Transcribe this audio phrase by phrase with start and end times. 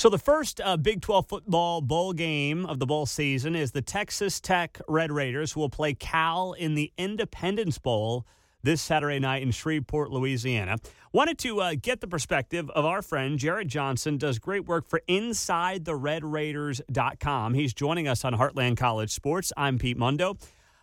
[0.00, 3.82] So the first uh, Big 12 football bowl game of the bowl season is the
[3.82, 8.26] Texas Tech Red Raiders, who will play Cal in the Independence Bowl
[8.62, 10.78] this Saturday night in Shreveport, Louisiana.
[11.12, 15.02] Wanted to uh, get the perspective of our friend Jarret Johnson, does great work for
[15.06, 17.52] InsideTheRedRaiders.com.
[17.52, 19.52] He's joining us on Heartland College Sports.
[19.54, 20.38] I'm Pete Mundo.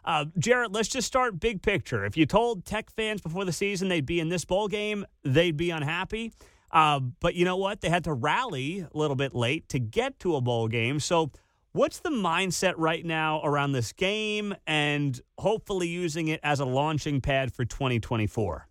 [0.06, 2.06] Uh, Jarret, let's just start big picture.
[2.06, 5.58] If you told Tech fans before the season they'd be in this bowl game, they'd
[5.58, 6.34] be unhappy.
[6.72, 7.82] Uh, but you know what?
[7.82, 11.00] They had to rally a little bit late to get to a bowl game.
[11.00, 11.32] So,
[11.72, 17.22] what's the mindset right now around this game and hopefully using it as a launching
[17.22, 18.68] pad for 2024?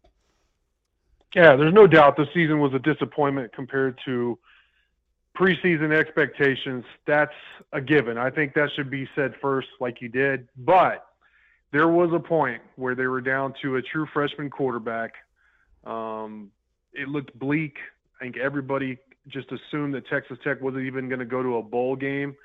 [1.35, 4.39] Yeah, there's no doubt the season was a disappointment compared to
[5.37, 6.85] preseason expectations.
[7.07, 7.33] That's
[7.73, 8.17] a given.
[8.17, 10.49] I think that should be said first, like you did.
[10.57, 11.07] But
[11.73, 15.13] there was a point where they were down to a true freshman quarterback.
[15.85, 16.51] Um,
[16.97, 17.77] it looked bleak.
[18.21, 21.63] I think everybody just assumed that Texas Tech wasn't even going to go to a
[21.63, 22.37] bowl game,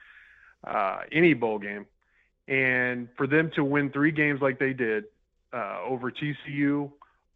[0.65, 1.85] uh, any bowl game.
[2.47, 5.05] And for them to win three games like they did
[5.53, 6.91] uh, over TCU,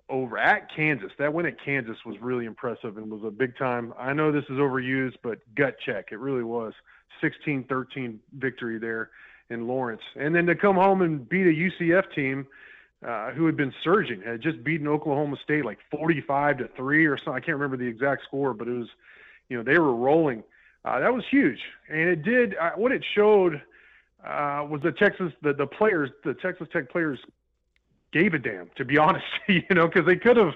[0.09, 3.93] over at Kansas, that win at Kansas was really impressive and was a big time.
[3.97, 6.09] I know this is overused, but gut check.
[6.11, 6.73] It really was
[7.21, 9.09] 16 13 victory there
[9.49, 10.01] in Lawrence.
[10.15, 12.47] And then to come home and beat a UCF team
[13.05, 17.17] uh, who had been surging, had just beaten Oklahoma State like 45 to three or
[17.17, 17.33] something.
[17.33, 18.87] I can't remember the exact score, but it was,
[19.49, 20.43] you know, they were rolling.
[20.83, 23.61] Uh, that was huge, and it did uh, what it showed
[24.25, 27.19] uh, was the Texas the the players the Texas Tech players
[28.11, 30.53] gave a damn to be honest, you know, because they could have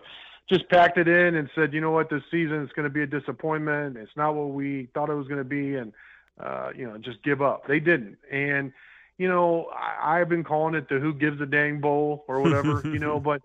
[0.47, 3.03] just packed it in and said, you know what, this season is going to be
[3.03, 3.95] a disappointment.
[3.97, 5.94] It's not what we thought it was going to be, and
[6.39, 7.67] uh, you know, just give up.
[7.67, 8.72] They didn't, and
[9.20, 12.81] you know, I, I've been calling it the "Who Gives a Dang Bowl" or whatever,
[12.86, 13.42] you know, but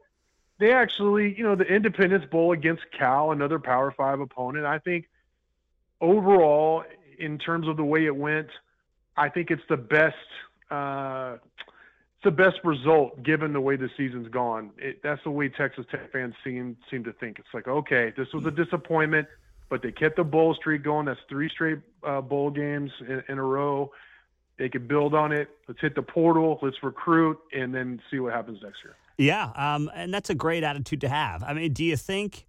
[0.58, 4.64] they actually, you know, the Independence Bowl against Cal, another Power Five opponent.
[4.64, 5.10] I think
[6.00, 6.84] overall,
[7.18, 8.48] in terms of the way it went,
[9.16, 10.16] I think it's the best.
[10.70, 11.36] Uh,
[12.14, 14.70] it's the best result given the way the season's gone.
[14.78, 17.40] It, that's the way Texas Tech fans seem seem to think.
[17.40, 19.26] It's like, okay, this was a disappointment,
[19.68, 21.06] but they kept the bowl streak going.
[21.06, 23.90] That's three straight uh, bowl games in, in a row.
[24.58, 25.48] They could build on it.
[25.66, 26.58] Let's hit the portal.
[26.62, 28.94] Let's recruit, and then see what happens next year.
[29.18, 31.42] Yeah, um, and that's a great attitude to have.
[31.42, 32.46] I mean, do you think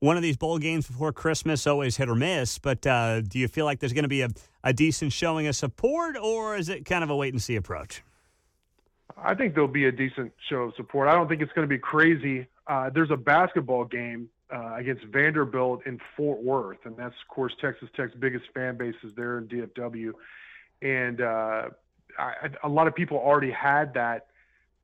[0.00, 2.58] one of these bowl games before Christmas always hit or miss?
[2.58, 4.28] But uh, do you feel like there's going to be a,
[4.62, 8.02] a decent showing of support, or is it kind of a wait and see approach?
[9.16, 11.08] I think there'll be a decent show of support.
[11.08, 12.46] I don't think it's going to be crazy.
[12.66, 17.52] Uh, there's a basketball game uh, against Vanderbilt in Fort Worth, and that's of course
[17.60, 20.12] Texas Tech's biggest fan base is there in DFW
[20.84, 21.68] and uh,
[22.18, 24.26] I, a lot of people already had that.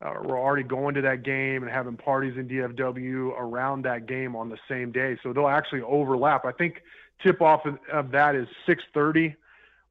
[0.03, 4.35] Uh, were already going to that game and having parties in DFW around that game
[4.35, 6.47] on the same day, so they'll actually overlap.
[6.47, 6.83] I think
[7.23, 9.35] tip off of, of that is 6:30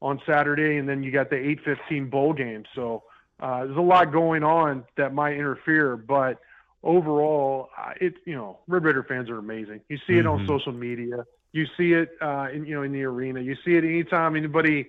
[0.02, 2.64] on Saturday, and then you got the 8:15 bowl game.
[2.74, 3.04] So
[3.40, 6.40] uh, there's a lot going on that might interfere, but
[6.84, 7.70] overall,
[8.02, 9.82] it you know Red Raider fans are amazing.
[9.90, 10.42] You see it mm-hmm.
[10.42, 13.76] on social media, you see it uh, in you know in the arena, you see
[13.76, 14.88] it anytime anybody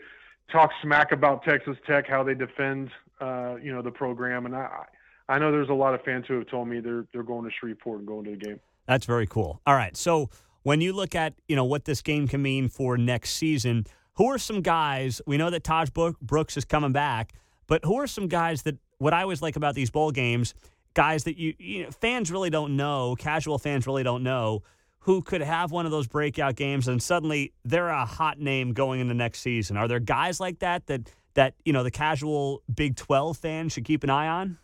[0.50, 2.90] talk smack about Texas Tech, how they defend,
[3.20, 4.46] uh, you know, the program.
[4.46, 4.84] And I,
[5.28, 7.50] I know there's a lot of fans who have told me they're they're going to
[7.58, 8.60] Shreveport and going to the game.
[8.86, 9.60] That's very cool.
[9.66, 10.30] All right, so
[10.62, 14.26] when you look at you know what this game can mean for next season, who
[14.26, 15.20] are some guys?
[15.26, 17.32] We know that Tahj Brooks is coming back,
[17.66, 20.54] but who are some guys that what I always like about these bowl games,
[20.94, 24.62] guys that you, you know, fans really don't know, casual fans really don't know
[25.00, 29.00] who could have one of those breakout games and suddenly they're a hot name going
[29.00, 29.76] into next season?
[29.76, 33.84] Are there guys like that that that you know the casual Big 12 fan should
[33.84, 34.58] keep an eye on?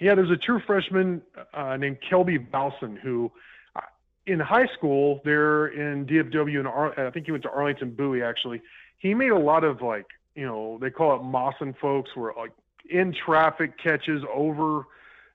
[0.00, 1.20] Yeah, there's a true freshman
[1.52, 3.30] uh, named Kelby Balson who,
[3.76, 3.80] uh,
[4.26, 8.22] in high school, there in DFW, and Ar- I think he went to Arlington Bowie
[8.22, 8.62] actually.
[8.98, 12.52] He made a lot of like, you know, they call it Mossen folks, where like
[12.88, 14.84] in traffic catches over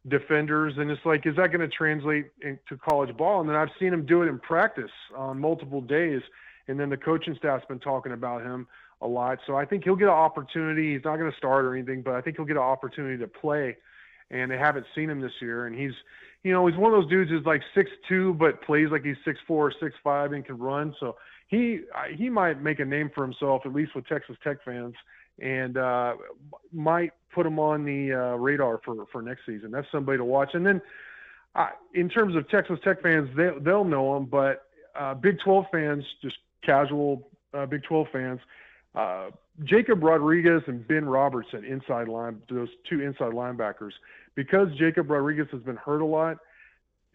[0.07, 3.41] defenders, and it's like, is that going to translate into college ball?
[3.41, 6.21] And then I've seen him do it in practice on multiple days,
[6.67, 8.67] and then the coaching staff's been talking about him
[9.01, 9.39] a lot.
[9.47, 10.93] So I think he'll get an opportunity.
[10.93, 13.27] He's not going to start or anything, but I think he'll get an opportunity to
[13.27, 13.77] play.
[14.31, 15.93] And they haven't seen him this year, and he's,
[16.43, 19.17] you know, he's one of those dudes who's like six two, but plays like he's
[19.23, 20.95] six four or six five and can run.
[20.99, 21.15] So
[21.47, 21.81] he
[22.15, 24.95] he might make a name for himself at least with Texas Tech fans
[25.41, 26.15] and uh,
[26.71, 29.71] might put him on the uh, radar for, for next season.
[29.71, 30.51] That's somebody to watch.
[30.53, 30.81] And then,
[31.93, 34.63] in terms of Texas Tech fans, they, they'll know him, but
[34.97, 38.39] uh, Big 12 fans, just casual uh, Big 12 fans,
[38.95, 39.29] uh,
[39.63, 43.91] Jacob Rodriguez and Ben Robertson, inside line, those two inside linebackers,
[44.35, 46.37] because Jacob Rodriguez has been hurt a lot.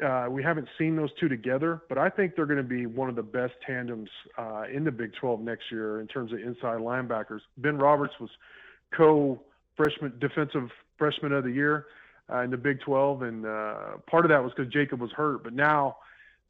[0.02, 3.08] Uh, we haven't seen those two together, but I think they're going to be one
[3.08, 4.08] of the best tandems
[4.38, 7.40] uh, in the Big 12 next year in terms of inside linebackers.
[7.58, 8.30] Ben Roberts was
[8.96, 9.40] co
[9.76, 11.86] freshman defensive freshman of the year
[12.32, 13.74] uh, in the Big 12, and uh,
[14.08, 15.44] part of that was because Jacob was hurt.
[15.44, 15.96] But now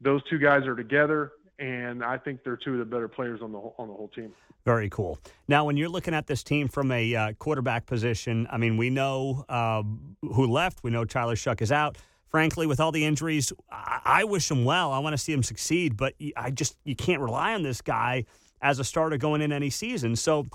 [0.00, 3.52] those two guys are together, and I think they're two of the better players on
[3.52, 4.32] the on the whole team.
[4.64, 5.18] Very cool.
[5.48, 8.90] Now, when you're looking at this team from a uh, quarterback position, I mean, we
[8.90, 9.82] know uh,
[10.20, 10.84] who left.
[10.84, 11.96] We know Tyler Shough is out
[12.30, 13.52] frankly, with all the injuries.
[13.70, 14.92] I, I wish him well.
[14.92, 18.24] I want to see him succeed, but I just you can't rely on this guy
[18.62, 20.16] as a starter going in any season.
[20.16, 20.46] So,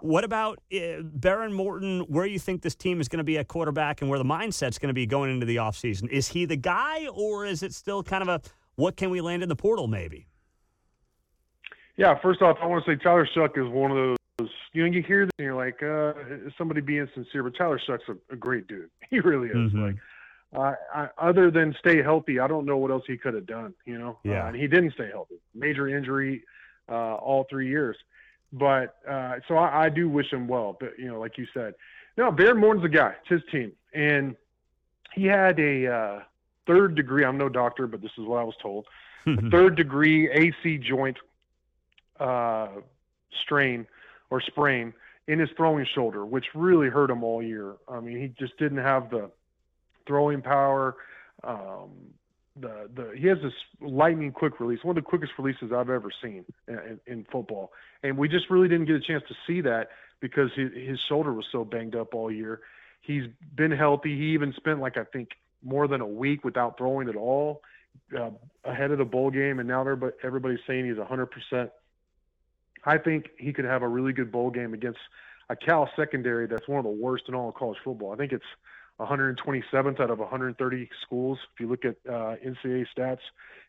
[0.00, 2.00] what about uh, Behren Morton?
[2.00, 4.78] Where you think this team is going to be at quarterback, and where the mindset's
[4.78, 6.08] going to be going into the offseason?
[6.10, 8.40] Is he the guy, or is it still kind of a
[8.76, 9.86] what can we land in the portal?
[9.86, 10.26] Maybe.
[11.96, 12.18] Yeah.
[12.20, 14.16] First off, I want to say Tyler Shough is one of those.
[14.72, 16.12] You know, you hear this and you're like, uh,
[16.58, 18.90] somebody being sincere, but Tyler Shough's a, a great dude.
[19.10, 19.54] He really is.
[19.54, 19.80] Mm-hmm.
[19.80, 19.96] Like
[20.54, 23.74] uh, I, other than stay healthy, I don't know what else he could have done.
[23.84, 24.44] You know, yeah.
[24.44, 25.36] Uh, and he didn't stay healthy.
[25.54, 26.44] Major injury,
[26.88, 27.96] uh, all three years.
[28.52, 30.76] But uh, so I, I do wish him well.
[30.78, 31.74] But you know, like you said,
[32.16, 33.14] no, Behren Morton's the guy.
[33.20, 34.36] It's his team, and
[35.14, 36.20] he had a uh,
[36.66, 37.24] third degree.
[37.24, 38.86] I'm no doctor, but this is what I was told.
[39.26, 41.16] a third degree AC joint
[42.20, 42.68] uh,
[43.42, 43.86] strain
[44.30, 44.92] or sprain
[45.26, 47.74] in his throwing shoulder, which really hurt him all year.
[47.88, 49.30] I mean, he just didn't have the
[50.06, 50.96] throwing power.
[51.42, 51.90] Um,
[52.60, 56.10] the the he has this lightning quick release, one of the quickest releases I've ever
[56.22, 57.72] seen in, in football,
[58.02, 59.90] and we just really didn't get a chance to see that
[60.20, 62.60] because his, his shoulder was so banged up all year.
[63.00, 63.24] He's
[63.56, 64.16] been healthy.
[64.16, 65.30] He even spent like I think
[65.64, 67.62] more than a week without throwing at all
[68.16, 68.30] uh,
[68.64, 71.70] ahead of the bowl game, and now everybody, everybody's saying he's 100%.
[72.84, 74.98] I think he could have a really good bowl game against
[75.48, 78.12] a Cal secondary that's one of the worst in all of college football.
[78.12, 78.44] I think it's
[79.00, 81.38] 127th out of 130 schools.
[81.54, 83.18] If you look at uh, NCAA stats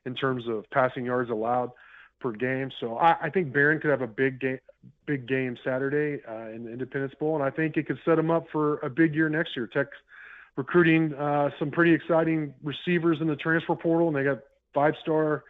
[0.05, 1.71] in terms of passing yards allowed
[2.19, 4.59] per game, so I, I think Behren could have a big game,
[5.05, 8.29] big game Saturday uh, in the Independence Bowl, and I think it could set him
[8.29, 9.67] up for a big year next year.
[9.67, 9.87] Tech
[10.55, 14.39] recruiting uh, some pretty exciting receivers in the transfer portal, and they got
[14.73, 15.43] five-star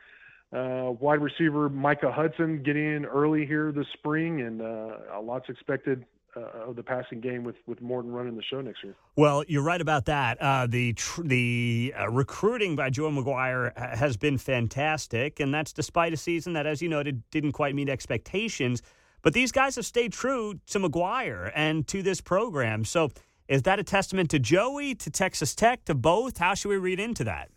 [0.54, 6.06] uh, wide receiver Micah Hudson getting in early here this spring, and uh, lots expected
[6.36, 8.96] uh, of the passing game with with Morton running the show next year.
[9.16, 10.42] Well, you're right about that.
[10.42, 16.14] Uh, the tr- the uh, recruiting by Joe McGuire has been fantastic, and that's despite
[16.14, 18.82] a season that, as you noted, didn't quite meet expectations.
[19.22, 22.86] But these guys have stayed true to McGuire and to this program.
[22.86, 23.10] So,
[23.48, 26.38] is that a testament to Joey, to Texas Tech, to both?
[26.38, 27.50] How should we read into that?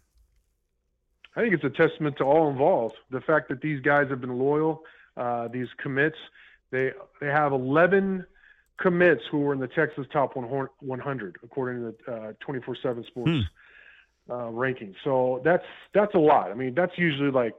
[1.36, 2.96] I think it's a testament to all involved.
[3.10, 4.82] The fact that these guys have been loyal,
[5.16, 6.16] uh, these commits,
[6.70, 8.24] they they have 11
[8.78, 14.32] commits who were in the Texas top 100 according to the uh, 24/7 Sports hmm.
[14.32, 14.94] uh, ranking.
[15.04, 16.50] So that's that's a lot.
[16.50, 17.54] I mean, that's usually like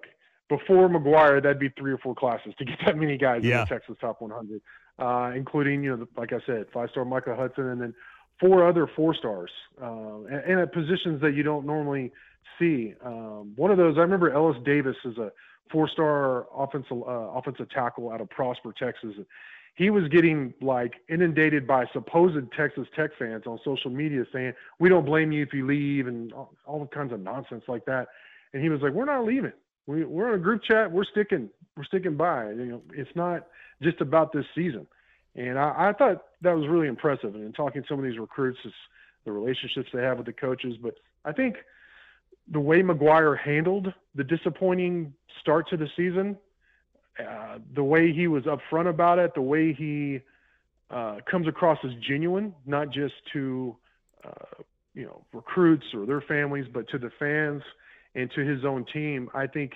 [0.50, 3.60] before McGuire, that'd be three or four classes to get that many guys yeah.
[3.60, 4.62] in the Texas top 100,
[4.98, 7.94] uh, including you know, like I said, five-star Micah Hudson, and then
[8.40, 9.52] four other four stars,
[9.82, 12.12] uh, and, and, at positions that you don't normally
[12.58, 12.94] see.
[13.04, 15.32] Um, one of those, I remember Ellis Davis is a
[15.72, 19.16] four-star offensive uh, offensive tackle out of Prosper, Texas
[19.80, 24.90] he was getting like inundated by supposed Texas Tech fans on social media saying, "We
[24.90, 28.10] don't blame you if you leave," and all, all kinds of nonsense like that.
[28.54, 29.54] And he was like, "We're not leaving.
[29.88, 30.92] We, we're in a group chat.
[30.92, 31.50] We're sticking.
[31.78, 32.50] We're sticking by.
[32.50, 33.48] You know, it's not
[33.82, 34.86] just about this season."
[35.36, 37.34] And I, I thought that was really impressive.
[37.34, 38.76] And in talking to some of these recruits, it's
[39.24, 40.76] the relationships they have with the coaches.
[40.82, 41.56] But I think
[42.52, 46.38] the way McGuire handled the disappointing start to the season
[47.20, 50.22] uh, the way he was upfront about it, the way he
[50.90, 53.76] uh, comes across as genuine, not just to
[54.24, 54.64] uh,
[54.94, 57.62] you know recruits or their families, but to the fans
[58.16, 59.30] and to his own team.
[59.34, 59.74] I think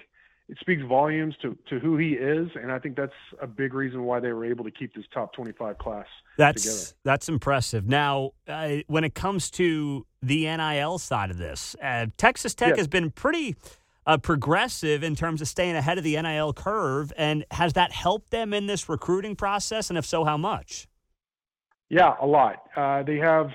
[0.54, 4.04] it speaks volumes to, to who he is, and I think that's a big reason
[4.04, 6.06] why they were able to keep this top 25 class
[6.38, 6.98] that's, together.
[7.04, 7.88] That's impressive.
[7.88, 12.88] Now, uh, when it comes to the NIL side of this, uh, Texas Tech has
[12.88, 13.56] been pretty–
[14.06, 17.14] uh, progressive in terms of staying ahead of the NIL curve.
[17.18, 19.90] And has that helped them in this recruiting process?
[19.90, 20.88] And if so, how much?
[21.90, 22.64] Yeah, a lot.
[22.76, 23.50] Uh, they have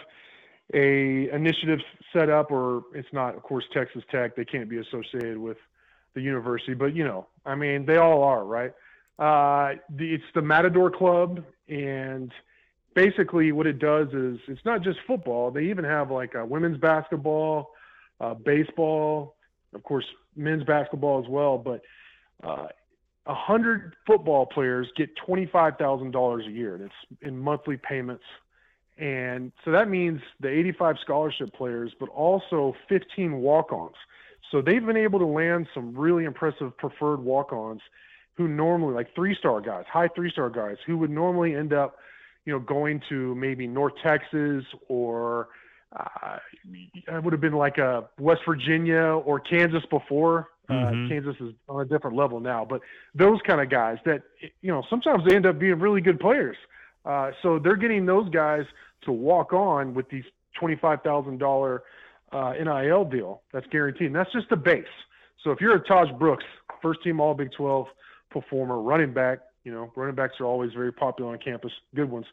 [0.75, 1.81] a initiative
[2.12, 4.37] set up, or it's not, of course, Texas Tech.
[4.37, 5.57] They can't be associated with
[6.14, 8.72] the university, but you know, I mean, they all are, right?
[9.18, 12.32] Uh, the, it's the Matador Club, and
[12.94, 15.50] basically, what it does is it's not just football.
[15.50, 17.70] They even have like women's basketball,
[18.20, 19.36] uh, baseball,
[19.74, 20.04] of course,
[20.36, 21.58] men's basketball as well.
[21.58, 21.82] But
[22.42, 22.68] uh,
[23.26, 26.76] a uh, hundred football players get twenty-five thousand dollars a year.
[26.76, 28.24] and it's in monthly payments,
[28.96, 33.96] and so that means the eighty-five scholarship players, but also fifteen walk-ons.
[34.50, 37.81] So they've been able to land some really impressive preferred walk-ons
[38.37, 41.97] who normally like three-star guys, high three-star guys who would normally end up,
[42.45, 45.49] you know, going to maybe North Texas or
[45.97, 46.38] uh,
[46.95, 50.49] it would have been like a West Virginia or Kansas before.
[50.69, 51.07] Uh, mm-hmm.
[51.07, 52.83] Uh, Kansas is on a different level now, but
[53.14, 54.23] those kind of guys that
[54.61, 56.57] you know sometimes they end up being really good players.
[57.07, 58.64] Uh, so they're getting those guys
[59.02, 60.25] to walk on with these
[60.59, 61.85] twenty-five thousand dollar
[62.32, 64.08] uh, NIL deal that's guaranteed.
[64.08, 64.85] And that's just the base.
[65.42, 66.44] So if you're a Tahj Brooks,
[66.82, 67.87] first team All Big 12
[68.30, 72.26] performer, running back, you know, running backs are always very popular on campus, good ones.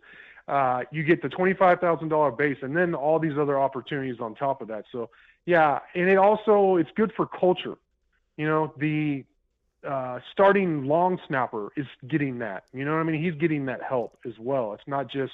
[0.48, 4.68] Uh, you get the $25,000 base and then all these other opportunities on top of
[4.68, 4.86] that.
[4.92, 5.10] So,
[5.46, 7.78] yeah, and it also it's good for culture.
[8.38, 9.24] You know, the
[9.86, 12.64] uh, starting long snapper is getting that.
[12.74, 13.22] You know what I mean?
[13.22, 14.74] He's getting that help as well.
[14.74, 15.34] It's not just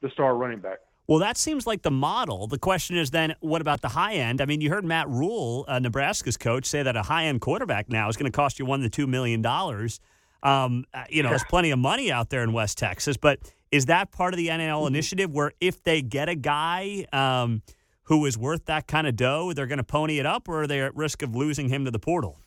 [0.00, 0.78] the star running back.
[1.10, 2.46] Well, that seems like the model.
[2.46, 4.40] The question is then, what about the high end?
[4.40, 7.88] I mean, you heard Matt Rhule, uh, Nebraska's coach, say that a high end quarterback
[7.88, 9.98] now is going to cost you one to two million dollars.
[10.44, 13.40] Um, uh, you know, there's plenty of money out there in West Texas, but
[13.72, 14.86] is that part of the NIL mm-hmm.
[14.86, 17.62] initiative where if they get a guy um,
[18.04, 20.66] who is worth that kind of dough, they're going to pony it up, or are
[20.68, 22.38] they at risk of losing him to the portal?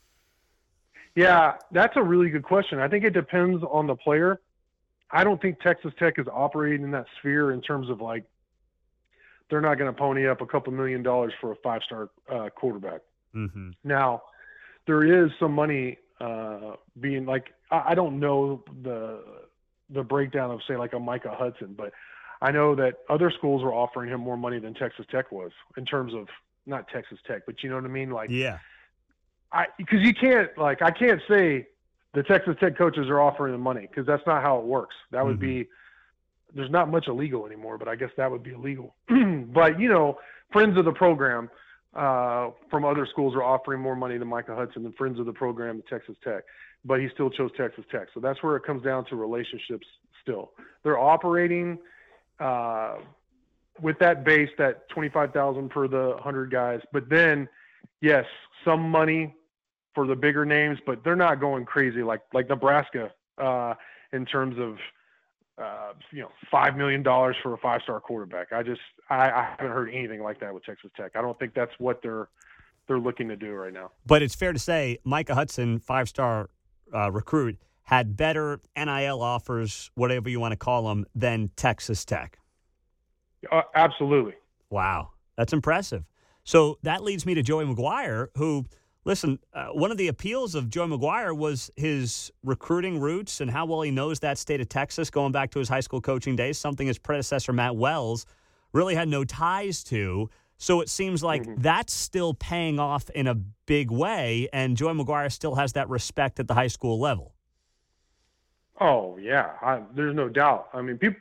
[1.15, 2.79] Yeah, that's a really good question.
[2.79, 4.39] I think it depends on the player.
[5.11, 8.23] I don't think Texas Tech is operating in that sphere in terms of like
[9.49, 12.49] they're not going to pony up a couple million dollars for a five star uh,
[12.49, 13.01] quarterback.
[13.35, 13.71] Mm-hmm.
[13.83, 14.23] Now,
[14.87, 19.23] there is some money uh, being like I, I don't know the
[19.89, 21.91] the breakdown of say like a Micah Hudson, but
[22.41, 25.85] I know that other schools were offering him more money than Texas Tech was in
[25.85, 26.27] terms of
[26.65, 28.11] not Texas Tech, but you know what I mean?
[28.11, 28.59] Like yeah,
[29.51, 31.67] I because you can't like I can't say
[32.13, 34.95] the Texas Tech coaches are offering the money because that's not how it works.
[35.11, 35.63] That would mm-hmm.
[35.63, 35.69] be
[36.55, 38.95] there's not much illegal anymore, but I guess that would be illegal.
[39.53, 40.17] but you know,
[40.51, 41.49] friends of the program
[41.95, 45.33] uh, from other schools are offering more money to Micah Hudson than friends of the
[45.33, 46.43] program at Texas Tech,
[46.85, 48.07] but he still chose Texas Tech.
[48.13, 49.85] So that's where it comes down to relationships.
[50.21, 50.51] Still,
[50.83, 51.77] they're operating
[52.39, 52.95] uh,
[53.81, 56.79] with that base, that twenty-five thousand for the hundred guys.
[56.91, 57.47] But then,
[58.01, 58.25] yes,
[58.63, 59.35] some money
[59.93, 63.73] for the bigger names, but they're not going crazy like like Nebraska uh,
[64.13, 64.77] in terms of
[65.57, 68.51] uh, you know, five million dollars for a five-star quarterback.
[68.51, 71.11] I just I, I, haven't heard anything like that with Texas Tech.
[71.15, 72.29] I don't think that's what they're
[72.87, 73.91] they're looking to do right now.
[74.05, 76.49] But it's fair to say Micah Hudson, five-star
[76.93, 82.39] uh, recruit, had better NIL offers, whatever you want to call them, than Texas Tech.
[83.51, 84.33] Uh, absolutely.
[84.69, 86.03] Wow, that's impressive.
[86.43, 88.65] So that leads me to Joey McGuire, who
[89.05, 93.65] Listen, uh, one of the appeals of Joe McGuire was his recruiting roots and how
[93.65, 96.57] well he knows that state of Texas, going back to his high school coaching days,
[96.57, 98.25] something his predecessor, Matt Wells,
[98.71, 100.29] really had no ties to.
[100.57, 101.61] So it seems like mm-hmm.
[101.61, 106.39] that's still paying off in a big way, and Joey McGuire still has that respect
[106.39, 107.33] at the high school level.
[108.79, 109.51] Oh, yeah.
[109.61, 110.69] I, there's no doubt.
[110.73, 111.19] I mean, people,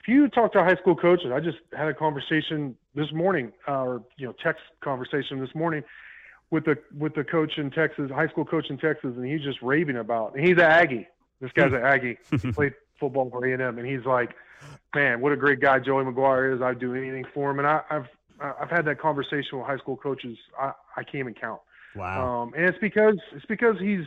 [0.00, 3.82] if you talk to high school coaches, I just had a conversation this morning, uh,
[3.82, 5.84] or, you know, text conversation this morning–
[6.50, 9.60] with the with the coach in Texas, high school coach in Texas, and he's just
[9.62, 10.34] raving about.
[10.34, 11.06] And he's an Aggie.
[11.40, 12.18] This guy's an Aggie.
[12.30, 14.34] he played football for A and M, and he's like,
[14.94, 16.62] man, what a great guy Joey McGuire is.
[16.62, 17.58] I'd do anything for him.
[17.58, 18.06] And I, I've
[18.40, 20.38] I've had that conversation with high school coaches.
[20.58, 21.60] I, I can't even count.
[21.96, 22.42] Wow.
[22.42, 24.04] Um, and it's because it's because he's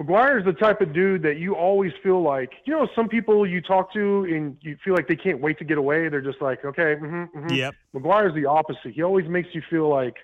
[0.00, 3.46] McGuire is the type of dude that you always feel like, you know, some people
[3.46, 6.08] you talk to and you feel like they can't wait to get away.
[6.08, 7.54] They're just like, okay, mm-hmm, mm-hmm.
[7.54, 7.74] yep.
[7.94, 8.92] McGuire's the opposite.
[8.94, 10.16] He always makes you feel like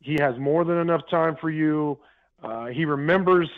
[0.00, 1.98] he has more than enough time for you.
[2.42, 3.48] Uh, he remembers,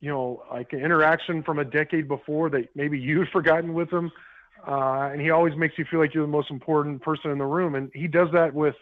[0.00, 4.10] you know, like an interaction from a decade before that maybe you'd forgotten with him.
[4.66, 7.44] Uh, and he always makes you feel like you're the most important person in the
[7.44, 7.76] room.
[7.76, 8.74] And he does that with,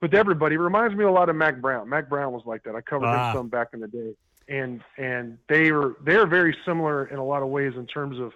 [0.00, 0.54] with everybody.
[0.54, 1.88] It reminds me a lot of Mack Brown.
[1.88, 2.74] Mack Brown was like that.
[2.74, 3.30] I covered ah.
[3.30, 4.14] him some back in the day.
[4.48, 8.32] And, and they are, they're very similar in a lot of ways in terms of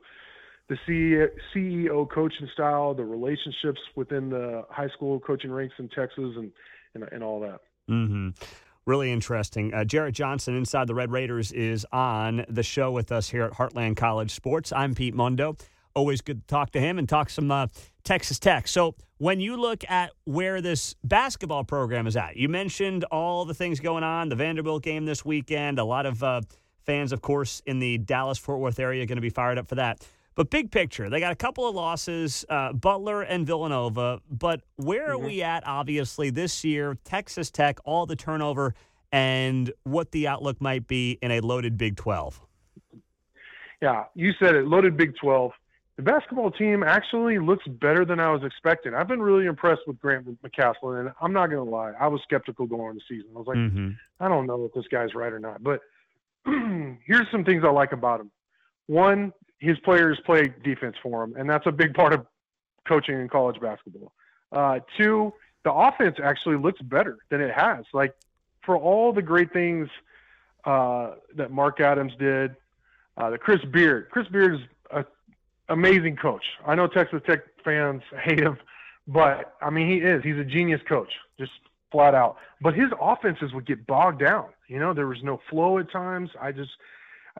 [0.69, 0.77] the
[1.55, 6.53] CEO coaching style, the relationships within the high school coaching ranks in Texas and,
[6.95, 7.61] and, and all that.
[7.91, 8.31] Mm-hmm.
[8.85, 9.73] Really interesting.
[9.73, 13.53] Uh, Jarret Johnson, Inside the Red Raiders, is on the show with us here at
[13.53, 14.73] Heartland College Sports.
[14.73, 15.57] I'm Pete Mundo.
[15.95, 17.69] Always good to talk to him and talk some uh,
[18.03, 18.67] Texas Tech.
[18.67, 23.55] So, when you look at where this basketball program is at, you mentioned all the
[23.55, 25.79] things going on, the Vanderbilt game this weekend.
[25.79, 26.41] A lot of uh,
[26.85, 29.69] fans, of course, in the Dallas Fort Worth area are going to be fired up
[29.69, 30.05] for that.
[30.35, 34.21] But big picture, they got a couple of losses, uh, Butler and Villanova.
[34.31, 35.25] But where mm-hmm.
[35.25, 36.97] are we at, obviously, this year?
[37.05, 38.75] Texas Tech, all the turnover,
[39.13, 42.41] and what the outlook might be in a loaded Big 12.
[43.83, 45.51] Yeah, you said it, loaded Big 12.
[45.97, 48.95] the basketball team actually looks better than I was expecting.
[48.95, 52.23] I've been really impressed with Grant McCasland, and I'm not going to lie, I was
[52.23, 53.31] skeptical going into the season.
[53.35, 53.91] I was like, mm-hmm.
[54.21, 55.63] I don't know if this guy's right or not.
[55.63, 55.81] But
[56.47, 58.31] here's some things I like about him.
[58.87, 59.33] One,
[59.63, 62.27] his players play defense for him, and that's a big part of
[62.87, 64.13] coaching in college basketball.
[64.51, 65.33] Uh, two,
[65.65, 67.85] the offense actually looks better than it has.
[67.95, 68.13] Like
[68.67, 69.89] for all the great things
[70.65, 72.57] uh, that Mark Adams did,
[73.17, 74.09] uh, the Chris Beard.
[74.11, 75.05] Chris Beard is an
[75.69, 76.45] amazing coach.
[76.67, 78.59] I know Texas Tech fans hate him,
[79.07, 80.25] but I mean he is.
[80.25, 81.53] He's a genius coach, just
[81.93, 82.37] flat out.
[82.61, 84.47] But his offenses would get bogged down.
[84.67, 86.31] You know, there was no flow at times.
[86.41, 86.73] I just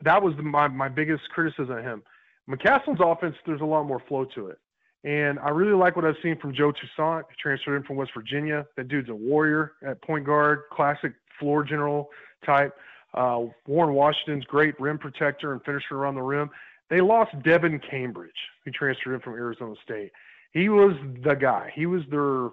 [0.03, 2.03] that was the, my my biggest criticism of him.
[2.49, 4.59] McCasland's offense, there's a lot more flow to it.
[5.05, 7.25] And I really like what I've seen from Joe Toussaint.
[7.41, 8.67] Transferred in from West Virginia.
[8.77, 12.11] That dude's a warrior at point guard, classic floor general
[12.47, 12.75] type.
[13.15, 16.51] Uh, Warren Washington's great rim protector and finisher around the rim.
[16.89, 18.31] They lost Devan Cambridge,
[18.65, 20.13] who transferred in from Arizona State.
[20.53, 20.95] He was
[21.25, 21.73] the guy.
[21.75, 22.51] He was their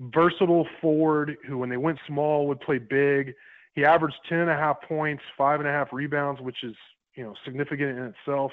[0.00, 3.34] versatile forward who, when they went small, would play big.
[3.74, 6.74] He averaged 10 and a half points, five and a half rebounds, which is,
[7.14, 8.52] you know, significant in itself.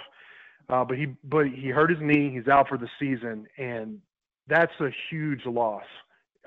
[0.69, 2.31] Uh, but he but he hurt his knee.
[2.31, 3.99] He's out for the season, and
[4.47, 5.83] that's a huge loss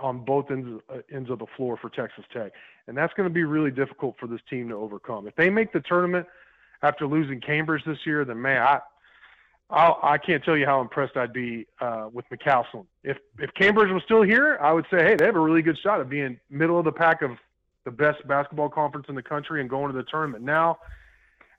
[0.00, 2.52] on both ends uh, ends of the floor for Texas Tech,
[2.86, 5.26] and that's going to be really difficult for this team to overcome.
[5.26, 6.26] If they make the tournament
[6.82, 8.80] after losing Cambridge this year, then man, I
[9.70, 12.86] I'll, I can not tell you how impressed I'd be uh, with McCasland.
[13.02, 15.78] If if Cambridge was still here, I would say, hey, they have a really good
[15.82, 17.32] shot of being middle of the pack of
[17.84, 20.44] the best basketball conference in the country and going to the tournament.
[20.44, 20.78] Now,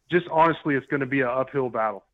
[0.10, 2.06] just honestly, it's going to be an uphill battle.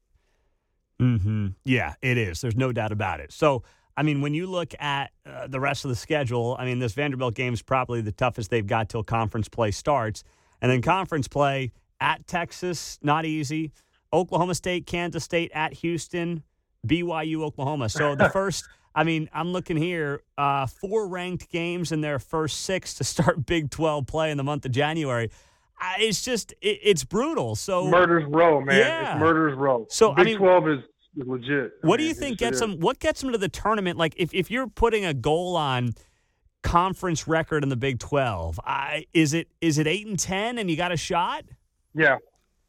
[1.02, 1.48] Mm-hmm.
[1.66, 2.42] Yeah, it is.
[2.42, 3.32] There's no doubt about it.
[3.32, 3.64] So,
[3.96, 6.94] I mean, when you look at uh, the rest of the schedule, I mean, this
[6.94, 10.24] Vanderbilt game is probably the toughest they've got till conference play starts.
[10.62, 13.72] And then conference play at Texas, not easy.
[14.12, 16.44] Oklahoma State, Kansas State, at Houston,
[16.88, 17.90] BYU, Oklahoma.
[17.90, 18.66] So the first,
[18.96, 23.46] I mean, I'm looking here, uh, four ranked games in their first six to start
[23.46, 25.30] Big 12 play in the month of January
[26.00, 27.56] it's just it, it's brutal.
[27.56, 28.78] So murders row, man.
[28.78, 29.14] Yeah.
[29.14, 29.88] It's murders row.
[29.90, 30.80] So Big I mean, Twelve is
[31.16, 31.74] legit.
[31.82, 32.80] What I do you think gets them?
[32.80, 33.98] What gets them to the tournament?
[33.98, 35.94] Like if if you're putting a goal on
[36.62, 40.70] conference record in the Big Twelve, I, is it is it eight and ten, and
[40.70, 41.46] you got a shot?
[41.94, 42.18] Yeah,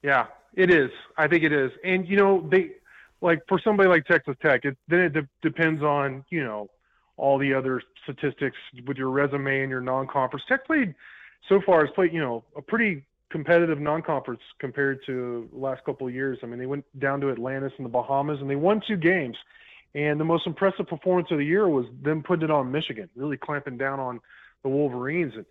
[0.02, 0.90] yeah, it is.
[1.16, 1.70] I think it is.
[1.84, 2.72] And you know they
[3.20, 6.70] like for somebody like Texas Tech, it, then it de- depends on you know
[7.16, 10.42] all the other statistics with your resume and your non-conference.
[10.48, 10.94] Tech played
[11.48, 16.06] so far has played, you know, a pretty competitive non-conference compared to the last couple
[16.06, 16.38] of years.
[16.42, 19.36] I mean, they went down to Atlantis in the Bahamas and they won two games.
[19.94, 23.36] And the most impressive performance of the year was them putting it on Michigan, really
[23.36, 24.20] clamping down on
[24.62, 25.32] the Wolverines.
[25.34, 25.44] And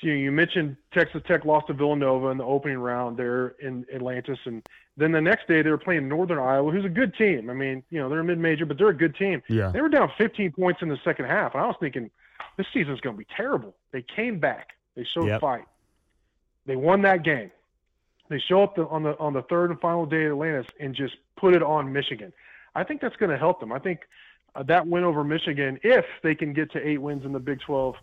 [0.00, 3.86] you, know, you mentioned Texas Tech lost to Villanova in the opening round there in
[3.94, 4.62] Atlantis, and
[4.96, 7.48] then the next day they were playing Northern Iowa, who's a good team.
[7.48, 9.42] I mean, you know, they're a mid-major, but they're a good team.
[9.48, 9.70] Yeah.
[9.70, 12.10] They were down 15 points in the second half, and I was thinking
[12.58, 13.74] this season's going to be terrible.
[13.92, 15.40] They came back they showed yep.
[15.40, 15.64] fight.
[16.66, 17.50] They won that game.
[18.30, 20.94] They show up the, on the on the third and final day at Atlantis and
[20.94, 22.32] just put it on Michigan.
[22.74, 23.70] I think that's going to help them.
[23.70, 24.00] I think
[24.54, 27.60] uh, that win over Michigan, if they can get to eight wins in the Big
[27.60, 27.94] 12,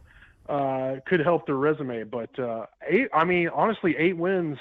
[0.48, 2.04] uh, could help their resume.
[2.04, 4.58] But uh, eight, I mean, honestly, eight wins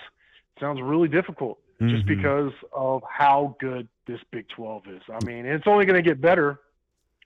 [0.58, 1.94] sounds really difficult mm-hmm.
[1.94, 5.02] just because of how good this Big 12 is.
[5.08, 6.60] I mean, it's only going to get better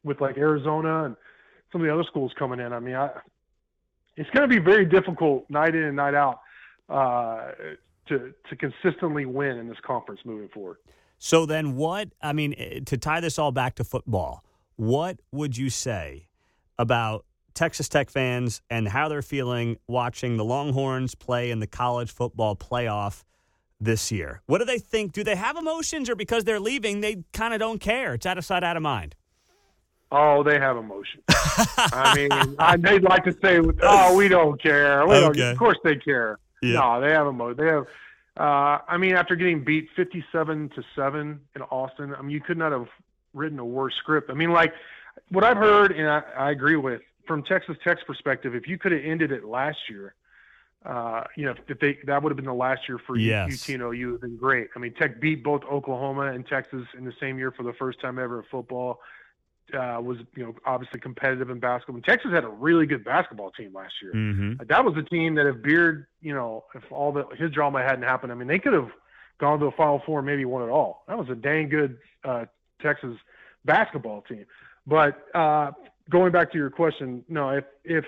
[0.03, 1.17] with like Arizona and
[1.73, 2.73] some of the other schools coming in.
[2.73, 3.11] I mean, I
[4.17, 6.41] it's going to be very difficult night in and night out
[6.89, 7.53] uh,
[8.09, 10.79] to to consistently win in this conference moving forward.
[11.19, 14.45] So then, what I mean eh, to tie this all back to football,
[14.77, 16.29] what would you say
[16.79, 17.25] about
[17.55, 22.57] Texas Tech fans and how they're feeling watching the Longhorns play in the college football
[22.57, 23.25] playoff
[23.81, 24.43] this year?
[24.47, 25.13] What do they think?
[25.13, 28.15] Do they have emotions, or because they're leaving, they kind of don't care?
[28.15, 29.15] It's out of sight, out of mind.
[30.17, 31.23] Oh, they have emotion.
[31.29, 35.41] I mean, I, they'd like to say, "Oh, we don't care." We okay.
[35.41, 36.39] don't, of course, they care.
[36.63, 36.75] Yeah.
[36.75, 37.57] No, they have emotion.
[37.57, 37.87] They have.
[38.37, 42.57] Uh, I mean, after getting beat fifty-seven to seven in Austin, I mean, you could
[42.57, 42.87] not have
[43.33, 44.31] written a worse script.
[44.31, 44.73] I mean, like
[45.31, 48.93] what I've heard, and I, I agree with from Texas Tech's perspective, if you could
[48.93, 50.15] have ended it last year,
[50.87, 53.69] uh, you know, if they that would have been the last year for yes.
[53.69, 54.69] UT and OU, would have been great.
[54.77, 58.01] I mean, Tech beat both Oklahoma and Texas in the same year for the first
[58.01, 59.01] time ever in football
[59.73, 61.97] uh, was you know obviously competitive in basketball.
[61.97, 64.13] And Texas had a really good basketball team last year.
[64.13, 64.65] Mm-hmm.
[64.69, 68.03] That was a team that if Beard, you know, if all the his drama hadn't
[68.03, 68.91] happened, I mean, they could have
[69.39, 71.05] gone to a Final Four, maybe won it all.
[71.09, 72.45] That was a dang good uh,
[72.81, 73.17] Texas
[73.65, 74.45] basketball team.
[74.87, 75.73] But uh,
[76.11, 78.05] going back to your question, no, if if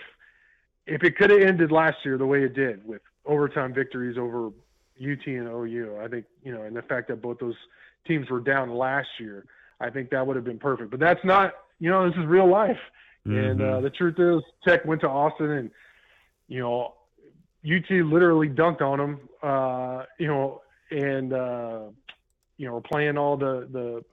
[0.86, 4.48] if it could have ended last year the way it did with overtime victories over
[5.00, 7.56] UT and OU, I think you know, and the fact that both those
[8.06, 9.46] teams were down last year
[9.80, 10.90] I think that would have been perfect.
[10.90, 12.78] But that's not, you know, this is real life.
[13.26, 13.36] Mm-hmm.
[13.36, 13.84] And uh, mm-hmm.
[13.84, 15.70] the truth is, Tech went to Austin, and
[16.48, 16.94] you know,
[17.64, 19.20] UT literally dunked on them.
[19.42, 21.80] Uh, you know, and uh,
[22.56, 24.04] you know, playing all the the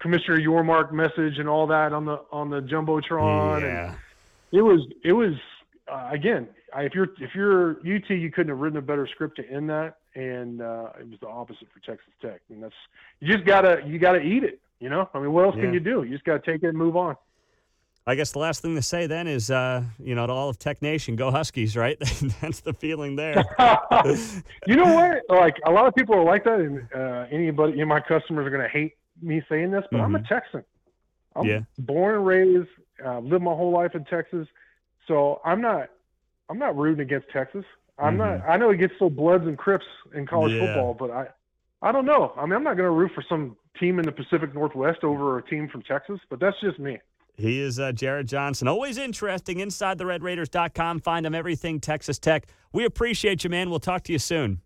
[0.00, 3.62] Commissioner Yormark message and all that on the on the jumbotron.
[3.62, 3.86] Yeah.
[3.88, 3.96] And
[4.52, 5.34] it was it was
[5.90, 6.48] uh, again.
[6.76, 9.96] if you're if you're UT, you couldn't have written a better script to end that,
[10.14, 12.40] and uh, it was the opposite for Texas Tech.
[12.50, 12.74] And that's
[13.20, 14.60] you just gotta you gotta eat it.
[14.80, 15.64] You know, I mean, what else yeah.
[15.64, 16.04] can you do?
[16.04, 17.16] You just gotta take it and move on.
[18.08, 20.58] I guess the last thing to say then is, uh, you know, to all of
[20.58, 21.98] Tech Nation, go Huskies, right?
[22.40, 23.44] That's the feeling there.
[24.66, 25.22] you know what?
[25.28, 28.46] Like a lot of people are like that, and uh, anybody, you know, my customers
[28.46, 30.06] are going to hate me saying this, but mm-hmm.
[30.06, 30.34] I'm a mm-hmm.
[30.34, 30.64] Texan.
[31.36, 31.60] I'm yeah.
[31.78, 32.68] born and raised,
[33.04, 34.48] uh, lived my whole life in Texas,
[35.06, 35.90] so I'm not,
[36.48, 37.66] I'm not rooting against Texas.
[37.98, 38.38] I'm mm-hmm.
[38.40, 38.48] not.
[38.48, 40.64] I know it gets so Bloods and Crips in college yeah.
[40.64, 41.26] football, but I,
[41.80, 42.32] I don't know.
[42.36, 45.38] I mean, I'm not going to root for some team in the Pacific Northwest over
[45.38, 46.98] a team from Texas, but that's just me.
[47.36, 48.66] He is uh, Jarret Johnson.
[48.66, 49.60] Always interesting.
[49.60, 51.00] Inside the RedRaiders.com.
[51.00, 52.48] Find him everything Texas Tech.
[52.72, 53.70] We appreciate you, man.
[53.70, 54.60] We'll talk to you soon.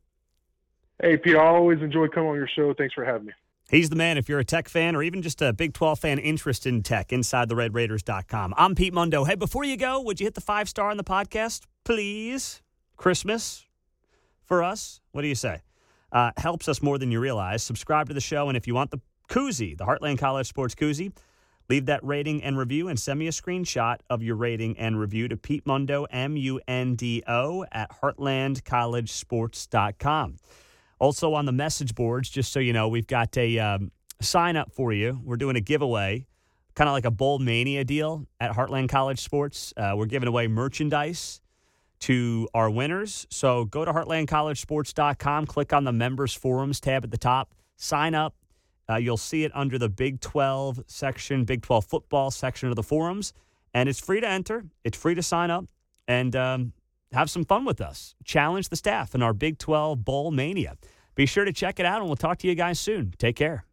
[1.01, 2.72] Hey, Pete, I always enjoy coming on your show.
[2.72, 3.33] Thanks for having me.
[3.70, 6.18] He's the man if you're a Tech fan or even just a Big 12 fan
[6.18, 7.12] interested in Tech.
[7.12, 8.55] Inside the RedRaiders.com.
[8.57, 9.25] I'm Pete Mundo.
[9.25, 12.62] Hey, before you go, would you hit the five star on the podcast, please?
[12.96, 13.66] Christmas
[14.44, 15.01] for us.
[15.12, 15.61] What do you say?
[16.12, 17.62] Uh, helps us more than you realize.
[17.62, 21.12] Subscribe to the show, and if you want the koozie, the Heartland College Sports koozie,
[21.68, 25.27] Leave that rating and review and send me a screenshot of your rating and review
[25.29, 30.37] to Pete Mundo, M U N D O, at heartlandcollegesports.com.
[30.98, 34.72] Also on the message boards, just so you know, we've got a um, sign up
[34.72, 35.18] for you.
[35.25, 36.27] We're doing a giveaway,
[36.75, 39.72] kind of like a Bowl Mania deal at Heartland College Sports.
[39.77, 41.40] Uh, we're giving away merchandise
[42.02, 43.26] to our winners.
[43.30, 48.34] So go to heartlandcollegesports.com, click on the members forums tab at the top, sign up
[48.88, 52.82] uh, you'll see it under the Big 12 section, Big 12 football section of the
[52.82, 53.32] forums.
[53.74, 55.64] And it's free to enter, it's free to sign up,
[56.06, 56.72] and um,
[57.12, 58.14] have some fun with us.
[58.24, 60.76] Challenge the staff in our Big 12 Bowl Mania.
[61.14, 63.14] Be sure to check it out, and we'll talk to you guys soon.
[63.18, 63.64] Take care.